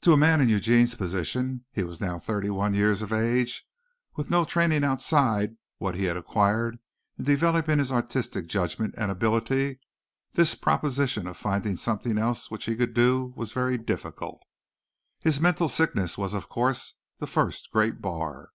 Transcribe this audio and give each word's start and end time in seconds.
To 0.00 0.14
a 0.14 0.16
man 0.16 0.40
in 0.40 0.48
Eugene's 0.48 0.94
position 0.94 1.66
he 1.70 1.82
was 1.82 2.00
now 2.00 2.18
thirty 2.18 2.48
one 2.48 2.72
years 2.72 3.02
of 3.02 3.12
age, 3.12 3.66
with 4.16 4.30
no 4.30 4.42
training 4.46 4.84
outside 4.84 5.58
what 5.76 5.96
he 5.96 6.04
had 6.04 6.16
acquired 6.16 6.78
in 7.18 7.26
developing 7.26 7.78
his 7.78 7.92
artistic 7.92 8.46
judgment 8.46 8.94
and 8.96 9.10
ability 9.10 9.80
this 10.32 10.54
proposition 10.54 11.26
of 11.26 11.36
finding 11.36 11.76
something 11.76 12.16
else 12.16 12.50
which 12.50 12.64
he 12.64 12.74
could 12.74 12.94
do 12.94 13.34
was 13.36 13.52
very 13.52 13.76
difficult. 13.76 14.40
His 15.20 15.42
mental 15.42 15.68
sickness 15.68 16.16
was, 16.16 16.32
of 16.32 16.48
course, 16.48 16.94
the 17.18 17.26
first 17.26 17.68
great 17.70 18.00
bar. 18.00 18.42